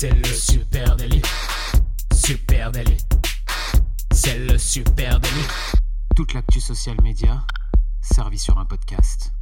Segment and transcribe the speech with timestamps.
[0.00, 1.22] C'est le super délit.
[2.14, 2.98] Super délit.
[4.12, 5.48] C'est le super délit.
[6.14, 7.42] Toute l'actu social média
[8.00, 9.32] servie sur un podcast.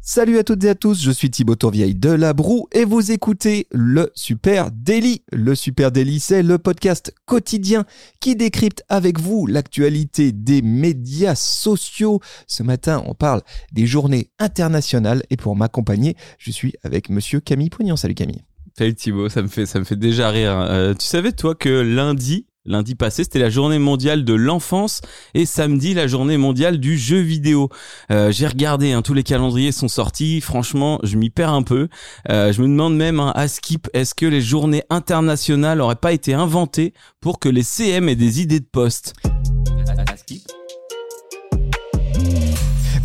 [0.00, 3.10] Salut à toutes et à tous, je suis Thibaut Tourvieille de La Broue et vous
[3.10, 5.24] écoutez le Super Daily.
[5.32, 7.84] Le Super Daily, c'est le podcast quotidien
[8.20, 12.20] qui décrypte avec vous l'actualité des médias sociaux.
[12.46, 13.42] Ce matin, on parle
[13.72, 17.96] des journées internationales et pour m'accompagner, je suis avec monsieur Camille Poignon.
[17.96, 18.44] Salut Camille.
[18.78, 20.52] Salut Thibaut, ça me fait ça me fait déjà rire.
[20.52, 25.00] Euh, tu savais toi que lundi Lundi passé, c'était la journée mondiale de l'enfance
[25.34, 27.70] et samedi, la journée mondiale du jeu vidéo.
[28.10, 30.40] Euh, J'ai regardé, hein, tous les calendriers sont sortis.
[30.40, 31.88] Franchement, je m'y perds un peu.
[32.28, 36.12] Euh, je me demande même hein, à Skip, est-ce que les journées internationales n'auraient pas
[36.12, 39.14] été inventées pour que les CM aient des idées de poste?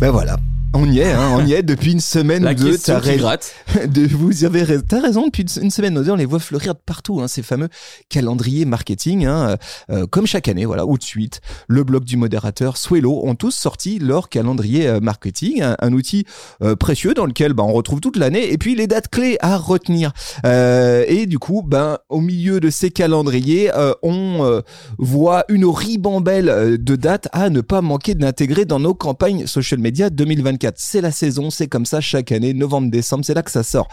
[0.00, 0.36] Ben voilà,
[0.74, 2.78] on y est, hein, on y est depuis une semaine La ou deux.
[2.78, 3.54] T'as qui rais- gratte.
[3.88, 6.74] de, vous avez rais- t'as raison, depuis une semaine ou deux, on les voit fleurir
[6.74, 7.68] de partout, hein, ces fameux
[8.08, 9.56] calendriers marketing, hein,
[9.90, 11.40] euh, comme chaque année, voilà, ou de suite.
[11.68, 16.24] Le blog du modérateur, Swello, ont tous sorti leur calendrier euh, marketing, un, un outil
[16.62, 19.58] euh, précieux dans lequel bah, on retrouve toute l'année, et puis les dates clés à
[19.58, 20.12] retenir.
[20.46, 24.60] Euh, et du coup, ben, au milieu de ces calendriers, euh, on euh,
[24.98, 29.78] voit une ribambelle euh, de dates à ne pas manquer d'intégrer dans nos campagnes social
[29.80, 30.61] media 2024.
[30.76, 33.88] C'est la saison, c'est comme ça chaque année, novembre-décembre, c'est là que ça sort.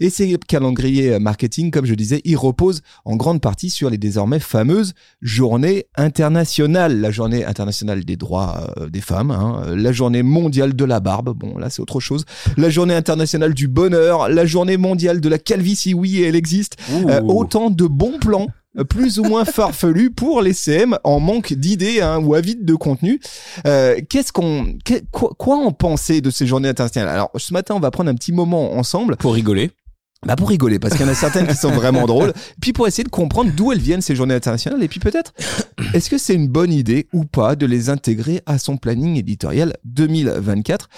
[0.00, 3.98] Et ces calendriers euh, marketing, comme je disais, ils reposent en grande partie sur les
[3.98, 7.00] désormais fameuses journées internationales.
[7.00, 11.00] La journée internationale des droits euh, des femmes, hein, euh, la journée mondiale de la
[11.00, 12.24] barbe, bon là c'est autre chose,
[12.56, 17.20] la journée internationale du bonheur, la journée mondiale de la calvitie, oui elle existe, euh,
[17.22, 18.46] autant de bons plans
[18.88, 23.20] plus ou moins farfelus pour les CM en manque d'idées hein, ou avides de contenu.
[23.66, 24.78] Euh, Qu'est-ce qu'on,
[25.10, 27.08] quoi, quoi en penser de ces journées internationales?
[27.12, 29.70] Alors ce matin, on va prendre un petit moment ensemble, Pour rigoler.
[30.26, 32.86] Bah pour rigoler parce qu'il y en a certaines qui sont vraiment drôles, puis pour
[32.86, 35.32] essayer de comprendre d'où elles viennent ces journées internationales et puis peut-être
[35.94, 39.72] est-ce que c'est une bonne idée ou pas de les intégrer à son planning éditorial
[39.86, 40.88] 2024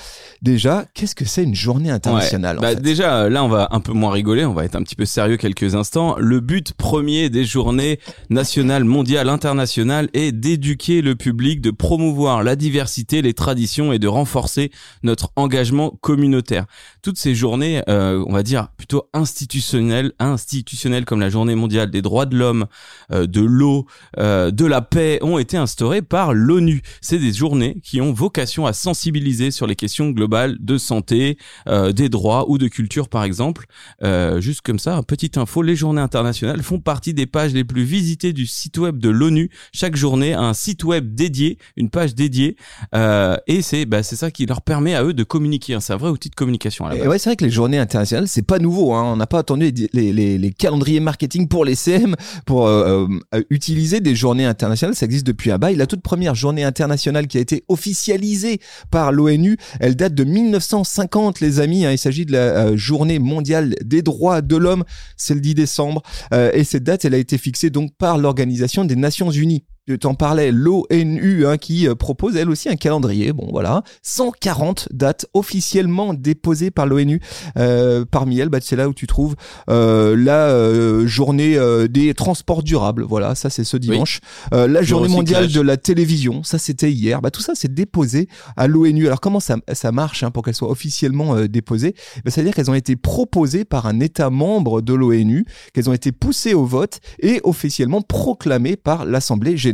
[0.42, 2.82] Déjà, qu'est-ce que c'est une journée internationale en Bah, fait?
[2.82, 5.36] déjà, là, on va un peu moins rigoler, on va être un petit peu sérieux
[5.36, 6.16] quelques instants.
[6.18, 12.56] Le but premier des journées nationales, mondiales, internationales est d'éduquer le public, de promouvoir la
[12.56, 14.72] diversité, les traditions et de renforcer
[15.04, 16.66] notre engagement communautaire.
[17.02, 22.02] Toutes ces journées, euh, on va dire plutôt institutionnelles, institutionnelles comme la journée mondiale des
[22.02, 22.66] droits de l'homme,
[23.10, 23.86] euh, de l'eau,
[24.18, 26.82] euh, de la paix, ont été instaurées par l'ONU.
[27.00, 31.36] C'est des journées qui ont vocation à sensibiliser sur les questions globales de santé,
[31.68, 33.66] euh, des droits ou de culture par exemple.
[34.02, 37.84] Euh, juste comme ça, petite info, les journées internationales font partie des pages les plus
[37.84, 39.50] visitées du site web de l'ONU.
[39.72, 42.56] Chaque journée, un site web dédié, une page dédiée,
[42.94, 45.74] euh, et c'est bah, c'est ça qui leur permet à eux de communiquer.
[45.74, 45.80] hein.
[45.80, 47.78] C'est un vrai outil de communication à la Et ouais, c'est vrai que les journées
[47.78, 48.94] internationales, c'est pas nouveau.
[48.94, 49.01] Hein.
[49.04, 52.14] On n'a pas attendu les, calendriers marketing pour les CM
[52.46, 54.94] pour euh, euh, utiliser des journées internationales.
[54.94, 55.76] Ça existe depuis un bail.
[55.76, 61.40] La toute première journée internationale qui a été officialisée par l'ONU, elle date de 1950,
[61.40, 61.84] les amis.
[61.84, 61.92] hein.
[61.92, 64.84] Il s'agit de la euh, journée mondiale des droits de l'homme.
[65.16, 66.02] C'est le 10 décembre.
[66.32, 69.64] Euh, et cette date, elle a été fixée donc par l'Organisation des Nations Unies.
[69.88, 73.32] Je t'en parlais, l'ONU, hein, qui euh, propose elle aussi un calendrier.
[73.32, 77.20] Bon, voilà, 140 dates officiellement déposées par l'ONU.
[77.58, 79.34] Euh, parmi elles, bah, c'est là où tu trouves
[79.68, 83.02] euh, la euh, journée euh, des transports durables.
[83.02, 84.20] Voilà, ça c'est ce dimanche.
[84.54, 87.20] Euh, la journée mondiale de la télévision, ça c'était hier.
[87.20, 89.08] Bah, tout ça c'est déposé à l'ONU.
[89.08, 91.96] Alors comment ça, ça marche hein, pour qu'elles soient officiellement déposées?
[92.24, 95.44] Bah, C'est-à-dire qu'elles ont été proposées par un État membre de l'ONU,
[95.74, 99.71] qu'elles ont été poussées au vote et officiellement proclamées par l'Assemblée générale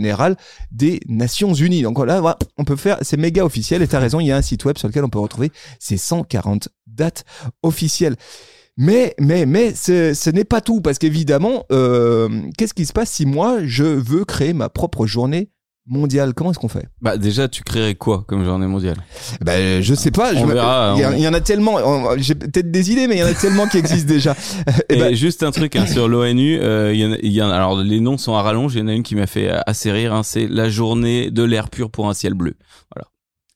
[0.71, 1.83] des Nations Unies.
[1.83, 4.43] Donc voilà, on peut faire, c'est méga officiel et t'as raison, il y a un
[4.43, 7.25] site web sur lequel on peut retrouver ces 140 dates
[7.63, 8.17] officielles.
[8.77, 13.11] Mais, mais, mais, ce, ce n'est pas tout, parce qu'évidemment, euh, qu'est-ce qui se passe
[13.11, 15.51] si moi, je veux créer ma propre journée
[15.89, 16.87] mondiale Comment est-ce qu'on fait?
[17.01, 18.97] Bah déjà, tu créerais quoi comme journée mondiale?
[19.41, 20.33] Ben, je sais pas.
[20.35, 21.75] On je me- verra, Il y, a- on- il y en a tellement.
[21.77, 24.37] on- J'ai peut-être des idées, mais il y en a tellement qui existent déjà.
[24.89, 27.43] Et ben, juste un truc hein, sur l'ONU, euh, il y en a- il y
[27.43, 29.27] en a- alors les noms sont à rallonge, il y en a une qui m'a
[29.27, 32.55] fait euh, assez rire, hein, c'est la journée de l'air pur pour un ciel bleu.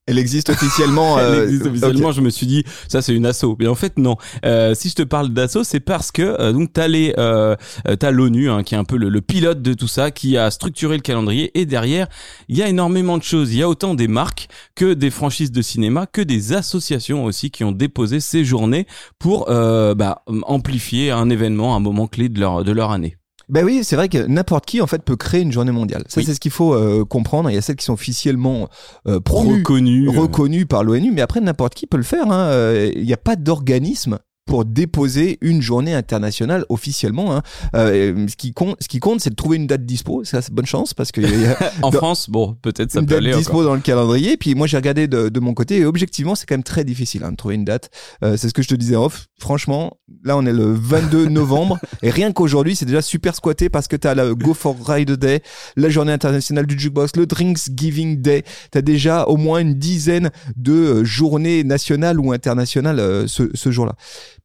[0.06, 1.18] Elle existe officiellement.
[1.18, 1.68] Elle euh, existe ok.
[1.68, 3.56] officiellement, je me suis dit ça c'est une asso.
[3.58, 4.16] Mais en fait non.
[4.44, 7.54] Euh, si je te parle d'asso, c'est parce que euh, donc t'as les euh,
[7.86, 10.36] euh, t'as l'ONU hein, qui est un peu le, le pilote de tout ça, qui
[10.36, 12.08] a structuré le calendrier et derrière
[12.48, 13.52] il y a énormément de choses.
[13.52, 17.50] Il y a autant des marques que des franchises de cinéma, que des associations aussi
[17.50, 18.86] qui ont déposé ces journées
[19.18, 23.16] pour euh, bah, amplifier un événement, un moment clé de leur de leur année.
[23.52, 26.04] Ben oui, c'est vrai que n'importe qui en fait peut créer une journée mondiale.
[26.08, 26.24] Ça Oui.
[26.26, 27.50] c'est ce qu'il faut euh, comprendre.
[27.50, 28.68] Il y a celles qui sont officiellement
[29.06, 32.32] euh, promues, euh, reconnues par l'ONU, mais après n'importe qui peut le faire.
[32.32, 32.72] hein.
[32.96, 37.36] Il n'y a pas d'organisme pour déposer une journée internationale officiellement.
[37.36, 37.42] Hein.
[37.74, 40.24] Euh, ce qui compte, ce qui compte, c'est de trouver une date dispo.
[40.24, 41.20] Ça, c'est bonne chance parce que
[41.82, 43.64] en France, bon, peut-être ça une peut date aller dispo encore.
[43.64, 44.36] dans le calendrier.
[44.36, 47.22] Puis moi, j'ai regardé de, de mon côté et objectivement, c'est quand même très difficile
[47.24, 47.90] hein, de trouver une date.
[48.24, 49.26] Euh, c'est ce que je te disais off.
[49.38, 53.86] Franchement, là, on est le 22 novembre et rien qu'aujourd'hui, c'est déjà super squatté parce
[53.88, 55.42] que t'as la Go for Ride Day,
[55.76, 58.42] la journée internationale du jukebox, le Drinksgiving Day.
[58.70, 63.70] T'as déjà au moins une dizaine de euh, journées nationales ou internationales euh, ce, ce
[63.70, 63.94] jour-là.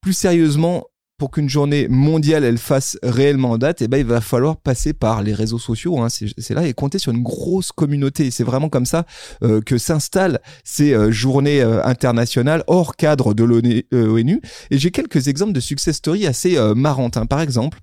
[0.02, 0.86] Plus sérieusement,
[1.18, 5.24] pour qu'une journée mondiale elle fasse réellement date, eh ben il va falloir passer par
[5.24, 6.00] les réseaux sociaux.
[6.00, 8.30] Hein, c'est là et compter sur une grosse communauté.
[8.30, 9.06] C'est vraiment comme ça
[9.44, 14.42] euh, que s'installent ces euh, journées euh, internationales hors cadre de l'ONU.
[14.70, 17.18] Et j'ai quelques exemples de success stories assez marrantes.
[17.18, 17.26] hein.
[17.26, 17.80] Par exemple.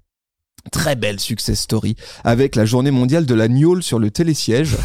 [0.73, 1.95] Très belle success story
[2.25, 4.77] avec la journée mondiale de la gnôle sur le télésiège.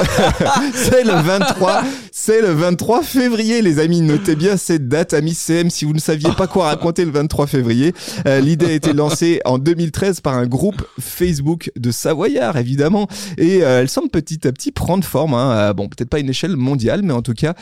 [0.74, 1.82] c'est le 23,
[2.12, 4.00] c'est le 23 février, les amis.
[4.00, 7.46] Notez bien cette date, amis CM, si vous ne saviez pas quoi raconter le 23
[7.46, 7.92] février.
[8.26, 13.62] Euh, L'idée a été lancée en 2013 par un groupe Facebook de Savoyard, évidemment, et
[13.62, 15.34] euh, elle semble petit à petit prendre forme.
[15.34, 15.52] Hein.
[15.52, 17.54] Euh, bon, peut-être pas à une échelle mondiale, mais en tout cas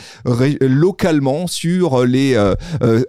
[0.61, 2.37] localement sur les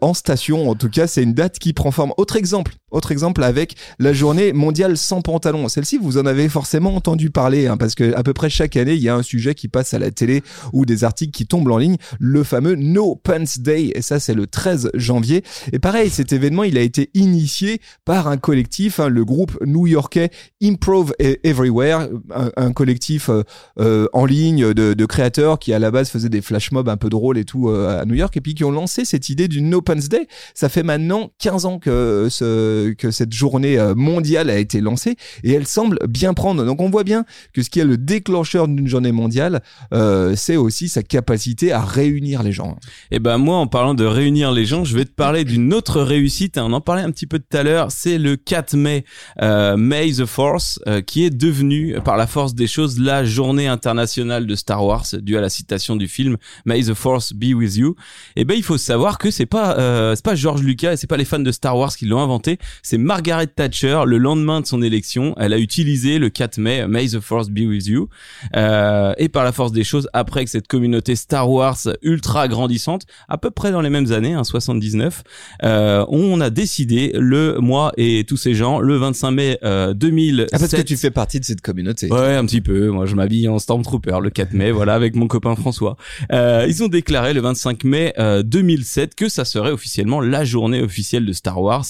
[0.01, 0.69] en station.
[0.69, 2.13] En tout cas, c'est une date qui prend forme.
[2.17, 5.69] Autre exemple, autre exemple avec la journée mondiale sans pantalon.
[5.69, 8.95] Celle-ci, vous en avez forcément entendu parler, hein, parce que à peu près chaque année,
[8.95, 10.43] il y a un sujet qui passe à la télé
[10.73, 13.93] ou des articles qui tombent en ligne, le fameux No Pants Day.
[13.95, 15.43] Et ça, c'est le 13 janvier.
[15.73, 20.31] Et pareil, cet événement, il a été initié par un collectif, hein, le groupe new-yorkais
[20.63, 22.09] Improve E- Everywhere,
[22.57, 23.43] un, collectif euh,
[23.81, 26.97] euh, en ligne de, de créateurs qui à la base faisaient des flash mobs un
[26.97, 29.49] peu drôles et tout euh, à New York, et puis qui ont lancé cette idée
[29.49, 30.27] du No Pants Day.
[30.55, 35.17] Ça fait maintenant 15 ans que ce, que cette journée euh, mondiale a été lancée
[35.45, 36.65] et elle semble bien prendre.
[36.65, 40.57] Donc on voit bien que ce qui est le déclencheur d'une journée mondiale, euh, c'est
[40.57, 42.77] aussi sa capacité à réunir les gens.
[43.11, 46.01] Et ben moi, en parlant de réunir les gens, je vais te parler d'une autre
[46.01, 46.59] réussite.
[46.59, 46.67] hein.
[46.69, 47.91] On en parlait un petit peu tout à l'heure.
[47.91, 49.05] C'est le 4 mai,
[49.43, 53.69] euh, May the Force, euh, qui est devenu, par la force des choses, la journée
[53.69, 57.77] internationale de Star Wars, due à la citation du film May the Force be with
[57.77, 57.95] you.
[58.37, 61.07] Et ben il faut savoir que c'est pas euh, c'est pas George Lucas et c'est
[61.07, 62.59] pas les fans de Star Wars qui l'ont inventé.
[62.83, 64.03] C'est Margaret Thatcher.
[64.07, 67.61] Le lendemain de son élection, elle a utilisé le 4 mai, May the Force be
[67.61, 68.09] with you.
[68.57, 73.03] Euh, et par la force des choses, après que cette communauté Star Wars ultra grandissante,
[73.29, 75.23] à peu près dans les mêmes années, hein, 79,
[75.65, 80.49] euh, on a décidé, le moi et tous ces gens, le 25 mai euh, 2007.
[80.53, 82.11] Ah, parce que tu fais partie de cette communauté.
[82.11, 82.89] Ouais, un petit peu.
[82.89, 85.97] Moi, je m'habille en Stormtrooper le 4 mai, voilà, avec mon copain François.
[86.33, 90.83] Euh, ils ont déclaré le 25 mai euh, 2007 que ça serait officiellement la journée
[90.83, 91.87] officielle de Star Wars.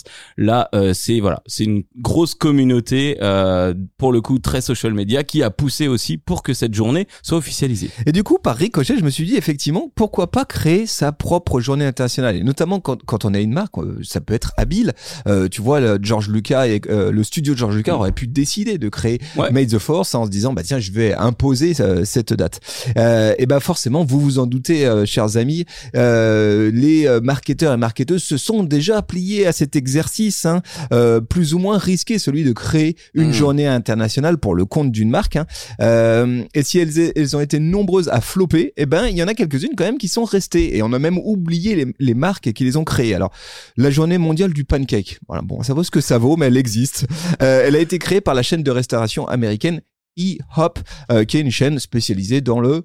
[0.73, 5.25] Là, euh, c'est voilà, c'est une grosse communauté euh, pour le coup très social media
[5.25, 7.91] qui a poussé aussi pour que cette journée soit officialisée.
[8.07, 11.61] Et du coup, par ricochet, je me suis dit effectivement, pourquoi pas créer sa propre
[11.61, 12.37] journée internationale?
[12.37, 14.93] Et notamment quand, quand on a une marque, euh, ça peut être habile.
[15.27, 18.27] Euh, tu vois, le George Lucas et euh, le studio de George Lucas aurait pu
[18.27, 19.51] décider de créer Ouais.
[19.53, 22.61] Made the Force en se disant bah tiens, je vais imposer euh, cette date.
[22.97, 25.65] Euh, et ben forcément, vous vous en doutez, euh, chers amis,
[25.97, 30.58] euh, les marketeurs et marketeuses se sont déjà pliés à cet exercice, hein,
[30.93, 33.33] euh, plus ou moins risqué, celui de créer une Mm.
[33.33, 35.37] journée internationale pour le compte d'une marque.
[35.37, 35.47] hein.
[35.81, 39.29] Euh, et si elles, elles ont été nombreuses à flopper, eh ben il y en
[39.29, 40.77] a quelques-unes quand même qui sont restées.
[40.77, 43.15] Et on a même oublié les, les marques qui les ont créées.
[43.15, 43.33] Alors
[43.77, 45.19] la journée mondiale du pancake.
[45.29, 47.07] Voilà, bon, ça vaut ce que ça vaut, mais elle existe.
[47.43, 49.81] Euh, elle a été créée par la chaîne de restauration américaine
[50.19, 50.79] E-Hop,
[51.13, 52.85] euh, qui est une chaîne spécialisée dans le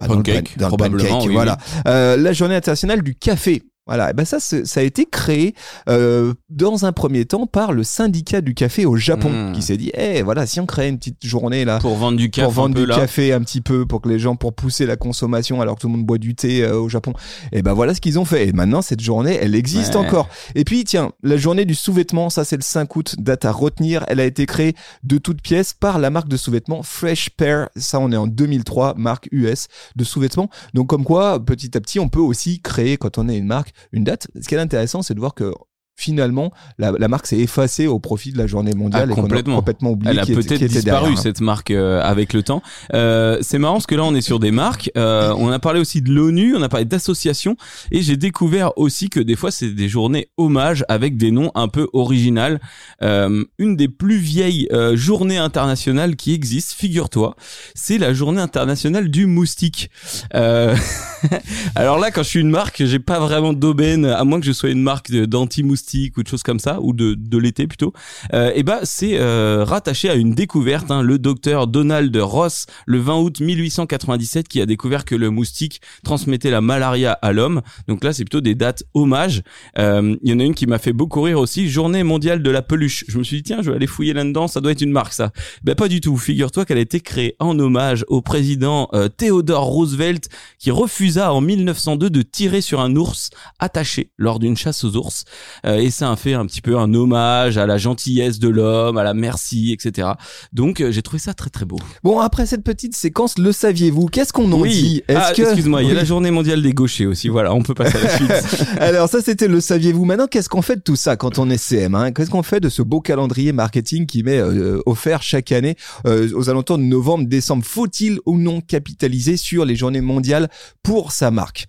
[0.00, 1.58] dans le Pancake, pan- dans le probablement, pancake, oui, voilà.
[1.86, 3.62] Euh, la journée internationale du café.
[3.86, 5.54] Voilà, et ben ça, ça a été créé
[5.88, 9.52] euh, dans un premier temps par le syndicat du café au Japon, Mm.
[9.54, 12.30] qui s'est dit, eh voilà, si on crée une petite journée là Pour vendre du
[12.30, 12.96] café pour vendre un peu du là.
[12.96, 15.88] café un petit peu pour que les gens pour pousser la consommation alors que tout
[15.88, 17.12] le monde boit du thé euh, au Japon
[17.50, 20.00] et ben voilà ce qu'ils ont fait et maintenant cette journée elle existe Ouais.
[20.06, 23.50] encore et puis tiens la journée du sous-vêtement ça c'est le 5 août date à
[23.52, 27.68] retenir elle a été créée de toutes pièces par la marque de sous-vêtements Fresh Pair
[27.76, 31.98] ça on est en 2003 marque US de sous-vêtements donc comme quoi petit à petit
[31.98, 34.28] on peut aussi créer quand on est une marque une date.
[34.40, 35.52] Ce qui est intéressant c'est de voir que
[35.96, 39.14] finalement la, la marque s'est effacée au profit de la journée mondiale Ah, et a
[39.22, 39.56] complètement.
[39.56, 42.62] complètement oublié Elle a peut-être disparu derrière, cette marque euh, avec le temps.
[42.94, 44.90] Euh, c'est marrant parce que là on est sur des marques.
[44.96, 47.56] euh, on a parlé aussi de l'ONU, on a parlé d'associations
[47.90, 51.68] et j'ai découvert aussi que des fois c'est des journées hommages avec des noms un
[51.68, 52.60] peu originales.
[53.00, 57.36] Une des plus vieilles journées internationales qui existent, figure-toi,
[57.74, 59.90] c'est la journée internationale du moustique.
[61.74, 64.52] Alors là, quand je suis une marque, j'ai pas vraiment d'aubaine, à moins que je
[64.52, 65.81] sois une marque d'anti-moustique
[66.16, 67.92] ou de choses comme ça, ou de, de l'été plutôt,
[68.32, 70.90] euh, et ben c'est euh, rattaché à une découverte.
[70.90, 75.80] Hein, le docteur Donald Ross, le 20 août 1897, qui a découvert que le moustique
[76.04, 77.62] transmettait la malaria à l'homme.
[77.88, 79.42] Donc là, c'est plutôt des dates hommages.
[79.78, 82.50] Euh, Il y en a une qui m'a fait beaucoup rire aussi, Journée mondiale de
[82.50, 83.04] la peluche.
[83.08, 85.12] Je me suis dit tiens, je vais aller fouiller là-dedans, ça doit être une marque
[85.12, 85.30] ça.
[85.62, 86.16] Ben pas du tout.
[86.16, 91.40] Figure-toi qu'elle a été créée en hommage au président euh, Theodore Roosevelt qui refusa en
[91.40, 95.24] 1902 de tirer sur un ours attaché lors d'une chasse aux ours.
[95.72, 98.98] Euh, et ça a fait un petit peu un hommage à la gentillesse de l'homme,
[98.98, 100.08] à la merci, etc.
[100.52, 101.78] Donc euh, j'ai trouvé ça très très beau.
[102.02, 104.06] Bon, après cette petite séquence, le saviez-vous?
[104.06, 104.70] Qu'est-ce qu'on en oui.
[104.70, 105.02] dit?
[105.08, 107.28] Ah, que excuse-moi, il y a la journée mondiale des gauchers aussi.
[107.28, 108.66] Voilà, on peut passer à la suite.
[108.78, 110.04] Alors ça c'était le saviez-vous.
[110.04, 112.12] Maintenant qu'est-ce qu'on fait de tout ça quand on est CM hein?
[112.12, 115.76] Qu'est-ce qu'on fait de ce beau calendrier marketing qui m'est euh, offert chaque année
[116.06, 117.64] euh, aux alentours de novembre, décembre?
[117.64, 120.48] Faut-il ou non capitaliser sur les journées mondiales
[120.82, 121.66] pour sa marque?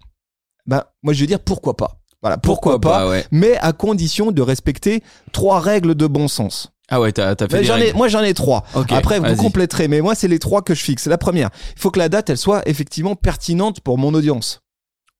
[0.65, 2.02] Ben moi je veux dire pourquoi pas.
[2.23, 3.25] Voilà pourquoi, pas, ouais.
[3.31, 5.03] mais à condition de respecter
[5.33, 6.71] trois règles de bon sens.
[6.89, 8.63] Ah ouais, t'as t'as fait des ai, moi j'en ai trois.
[8.75, 11.05] Ok, Après vous compléterez, mais moi c'est les trois que je fixe.
[11.07, 14.61] La première, il faut que la date elle soit effectivement pertinente pour mon audience.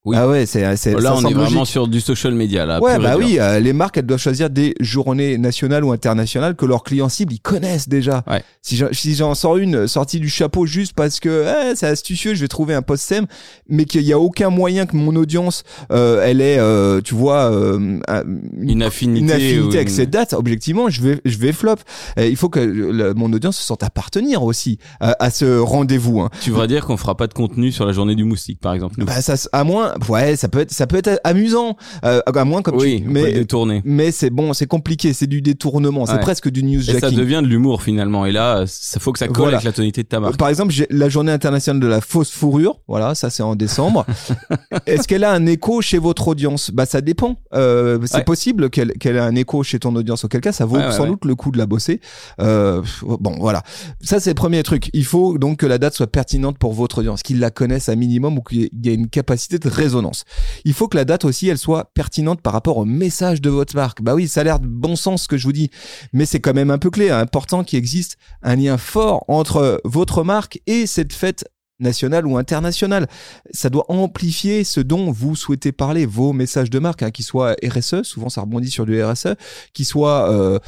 [0.05, 0.17] Oui.
[0.19, 1.65] Ah ouais, c'est c'est Là, ça on est vraiment logique.
[1.67, 2.81] sur du social media là.
[2.81, 6.65] Ouais, bah oui, euh, les marques, elles doivent choisir des journées nationales ou internationales que
[6.65, 8.22] leurs clients cibles, ils connaissent déjà.
[8.29, 8.43] Ouais.
[8.62, 12.33] Si j'en si j'en sors une sortie du chapeau juste parce que eh, c'est astucieux,
[12.36, 13.27] je vais trouver un post SEM,
[13.69, 17.50] mais qu'il y a aucun moyen que mon audience, euh, elle ait, euh, tu vois,
[17.53, 18.24] euh, un-
[18.60, 19.22] Une affinité.
[19.25, 21.75] une affinité avec une- cette date, objectivement, je vais, je vais flop.
[22.17, 26.19] Et il faut que le- mon audience se sente appartenir aussi à, à ce rendez-vous.
[26.19, 26.29] Hein.
[26.41, 29.01] Tu voudrais dire qu'on fera pas de contenu sur la journée du moustique, par exemple.
[29.05, 32.62] Bah, ça, à moins, ouais, ça peut être, ça peut être amusant, euh, à moins
[32.62, 33.81] comme oui, tu, mais, détourner.
[33.85, 36.19] mais c'est bon, c'est compliqué, c'est du détournement, c'est Ouais.
[36.19, 37.17] presque du Et ça newsjacking.
[37.17, 38.25] devient de l'humour finalement.
[38.25, 39.57] Et là, ça faut que ça colle Voilà.
[39.57, 40.38] avec la tonalité de ta marque.
[40.38, 42.79] Par exemple, j'ai la journée internationale de la fausse fourrure.
[42.88, 44.05] Voilà, ça c'est en décembre.
[44.85, 46.71] Est-ce qu'elle a un écho chez votre audience?
[46.71, 47.38] Bah ça dépend.
[47.53, 48.23] Euh, c'est Ouais.
[48.23, 50.23] possible qu'elle qu'elle ait un écho chez ton audience.
[50.25, 52.00] Auquel cas, ça vaut sans doute le coup de la bosser.
[52.41, 53.63] Euh, bon, voilà.
[54.01, 54.89] Ça c'est le premier truc.
[54.93, 57.95] Il faut donc que la date soit pertinente pour votre audience, qu'ils la connaissent un
[57.95, 59.69] minimum ou qu'il y ait une capacité de
[60.65, 63.75] Il faut que la date aussi, elle soit pertinente par rapport au message de votre
[63.75, 64.01] marque.
[64.01, 65.69] Bah oui, ça a l'air de bon sens ce que je vous dis,
[66.13, 67.19] mais c'est quand même un peu clé, hein.
[67.19, 71.45] important qu'il existe un lien fort entre votre marque et cette fête
[71.79, 73.07] nationale ou internationale.
[73.51, 77.55] Ça doit amplifier ce dont vous souhaitez parler, vos messages de marque, hein, qui soient
[77.63, 79.35] RSE, souvent ça rebondit sur du RSE,
[79.73, 80.59] qui soient euh,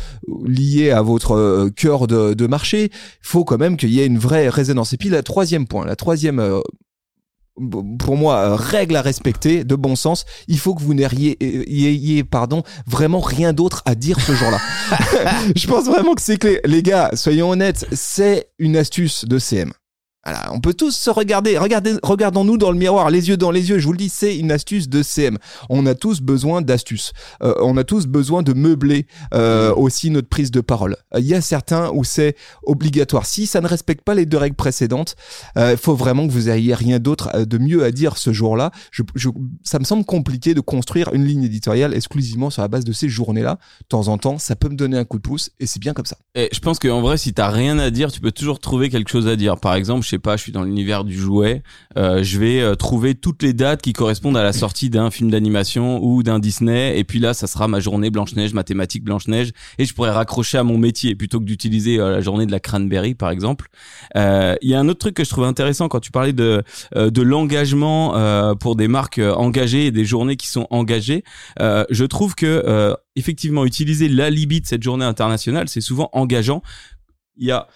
[0.46, 2.86] liés à votre euh, cœur de, de marché.
[2.92, 4.94] Il faut quand même qu'il y ait une vraie résonance.
[4.94, 6.60] Et puis la troisième point, la troisième euh,
[8.00, 11.64] pour moi, euh, règle à respecter, de bon sens, il faut que vous n'ayez, euh,
[11.68, 14.60] ayez, pardon, vraiment rien d'autre à dire ce jour-là.
[15.56, 16.60] Je pense vraiment que c'est clé.
[16.66, 19.72] Les gars, soyons honnêtes, c'est une astuce de CM.
[20.26, 21.58] Voilà, on peut tous se regarder.
[21.60, 23.78] Regardez, regardons-nous dans le miroir, les yeux dans les yeux.
[23.78, 25.38] Je vous le dis, c'est une astuce de CM.
[25.70, 27.14] On a tous besoin d'astuces.
[27.44, 29.06] Euh, on a tous besoin de meubler
[29.36, 30.98] euh, aussi notre prise de parole.
[31.14, 33.28] Euh, Il y a certains où c'est obligatoire.
[33.28, 35.16] Si ça ne respecte pas les deux règles précédentes,
[35.58, 38.34] euh, il faut vraiment que vous ayez rien d'autre euh, de mieux à dire ce
[38.34, 38.72] jour-là.
[38.90, 39.30] Je, je,
[39.64, 43.10] ça me semble compliqué de construire une ligne éditoriale exclusivement sur la base de ces
[43.10, 43.60] journées-là.
[43.82, 45.94] De temps en temps, ça peut me donner un coup de pouce et c'est bien
[45.94, 46.18] comme ça.
[46.34, 49.12] Et je pense qu'en vrai, si t'as rien à dire, tu peux toujours trouver quelque
[49.12, 49.58] chose à dire.
[49.60, 51.64] Par exemple, pas, je suis dans l'univers du jouet,
[51.98, 55.32] euh, je vais euh, trouver toutes les dates qui correspondent à la sortie d'un film
[55.32, 59.86] d'animation ou d'un Disney, et puis là, ça sera ma journée Blanche-Neige, mathématiques Blanche-Neige, et
[59.86, 63.16] je pourrais raccrocher à mon métier plutôt que d'utiliser euh, la journée de la cranberry,
[63.16, 63.68] par exemple.
[64.16, 66.64] Il y a un autre truc que je trouve intéressant quand tu parlais de
[66.96, 71.24] de l'engagement pour des marques engagées et des journées qui sont engagées.
[71.60, 76.62] Je trouve que effectivement utiliser l'alibi de cette journée internationale, c'est souvent engageant.
[77.38, 77.68] Il y a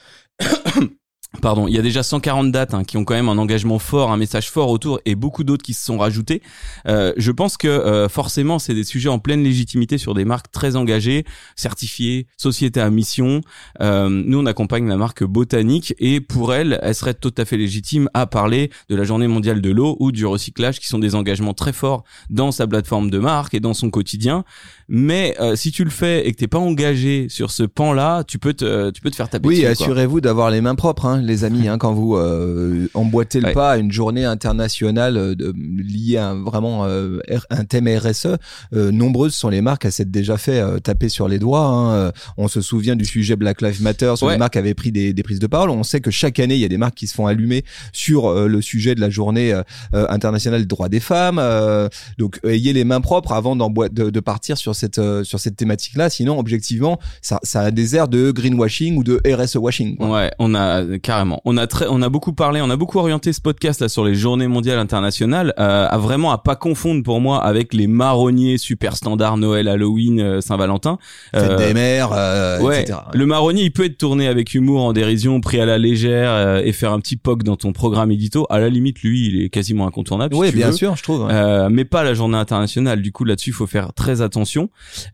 [1.43, 4.11] Pardon, il y a déjà 140 dates hein, qui ont quand même un engagement fort,
[4.11, 6.41] un message fort autour, et beaucoup d'autres qui se sont rajoutés.
[6.87, 10.49] Euh, je pense que euh, forcément, c'est des sujets en pleine légitimité sur des marques
[10.51, 13.41] très engagées, certifiées, sociétés à mission.
[13.79, 17.57] Euh, nous, on accompagne la marque Botanique, et pour elle, elle serait tout à fait
[17.57, 21.13] légitime à parler de la Journée mondiale de l'eau ou du recyclage, qui sont des
[21.13, 24.45] engagements très forts dans sa plateforme de marque et dans son quotidien.
[24.91, 28.39] Mais euh, si tu le fais et que t'es pas engagé sur ce pan-là, tu
[28.39, 31.43] peux te, tu peux te faire taper Oui, assurez-vous d'avoir les mains propres, hein, les
[31.43, 33.53] amis, hein, quand vous euh, emboîtez le Ouais.
[33.53, 37.19] pas à une journée internationale euh, de, liée à un- vraiment euh,
[37.51, 38.27] un thème RSE.
[38.73, 41.61] Euh, nombreuses sont les marques à s'être déjà fait euh, taper sur les doigts.
[41.65, 41.93] hein.
[41.93, 44.33] Euh, On se souvient du sujet Black Lives Matter, Ouais.
[44.33, 45.69] les marques avaient pris des, des prises de parole.
[45.69, 48.25] On sait que chaque année, il y a des marques qui se font allumer sur
[48.27, 49.61] euh, le sujet de la journée euh,
[49.93, 51.37] euh, internationale des droits des femmes.
[51.39, 55.55] Euh, donc, ayez les mains propres avant de, de partir sur cette euh, sur cette
[55.55, 56.09] thématique là.
[56.09, 59.97] Sinon, objectivement, ça, ça a des airs de greenwashing ou de RSE washing.
[59.97, 60.09] quoi.
[60.09, 63.33] Ouais, on a carrément, on a très, on a beaucoup parlé, on a beaucoup orienté
[63.33, 67.21] ce podcast là sur les Journées mondiales internationales, euh, à vraiment à pas confondre pour
[67.21, 70.97] moi avec les marronniers super standards Noël, Halloween, euh, Saint-Valentin.
[71.35, 72.99] Euh, des mères, euh, Ouais, etc.
[73.13, 76.61] le marronnier, il peut être tourné avec humour, en dérision, pris à la légère euh,
[76.63, 78.45] et faire un petit poc dans ton programme édito.
[78.49, 80.35] À la limite, lui, il est quasiment incontournable.
[80.35, 80.73] Oui, bien veux.
[80.73, 81.25] sûr, je trouve.
[81.25, 81.33] ouais.
[81.33, 83.01] Euh, mais pas la journée internationale.
[83.01, 84.68] Du coup, là-dessus, il faut faire très attention.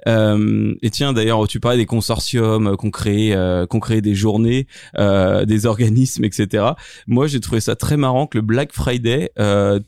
[0.08, 4.16] Euh, et tiens, d'ailleurs, tu parlais des consortiums euh, qu'on crée, euh, qu'on crée des
[4.16, 6.66] journées, des organismes, etc.
[7.08, 9.32] Moi, j'ai trouvé ça très marrant que le Black Friday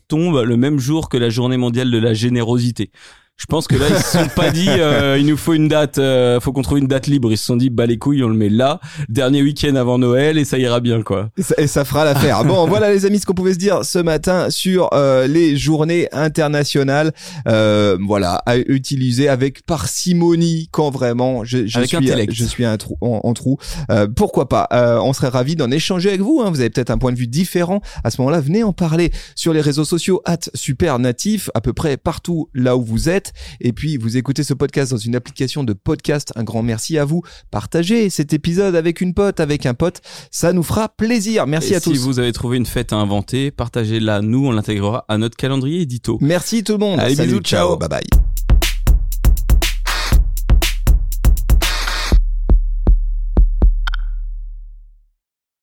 [0.08, 2.90] tombe le même jour que la journée mondiale de la générosité.
[3.40, 5.98] Je pense que là, ils se sont pas dit, euh, il nous faut une date,
[5.98, 7.30] euh, faut qu'on trouve une date libre.
[7.30, 10.38] Ils se sont dit, bah les couilles, on le met là, dernier week-end avant Noël,
[10.38, 11.30] et ça ira bien, quoi.
[11.38, 12.44] Et ça, et ça fera l'affaire.
[12.44, 16.08] Bon, voilà les amis ce qu'on pouvait se dire ce matin sur euh, les journées
[16.10, 17.12] internationales.
[17.46, 22.32] Euh, voilà, à utiliser avec parcimonie quand vraiment je, je Avec suis intellect.
[22.34, 23.56] je suis un trou, en, en trou.
[23.92, 24.66] Euh, pourquoi pas?
[24.72, 26.42] Euh, On serait ravi d'en échanger avec vous.
[26.44, 26.50] Hein.
[26.50, 27.82] Vous avez peut-être un point de vue différent.
[28.02, 31.72] À ce moment-là, venez en parler sur les réseaux sociaux at super natif à peu
[31.72, 33.27] près partout là où vous êtes.
[33.60, 36.32] Et puis vous écoutez ce podcast dans une application de podcast.
[36.36, 37.22] Un grand merci à vous.
[37.50, 40.00] Partagez cet épisode avec une pote, avec un pote.
[40.30, 41.46] Ça nous fera plaisir.
[41.46, 41.98] Merci Et à si tous.
[41.98, 44.22] vous avez trouvé une fête à inventer, partagez-la.
[44.22, 46.18] Nous, on l'intégrera à notre calendrier édito.
[46.20, 47.00] Merci tout le monde.
[47.00, 47.76] Allez, Salut, bisous, ciao.
[47.76, 48.27] Bye bye.